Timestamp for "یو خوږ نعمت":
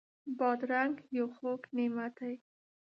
1.17-2.13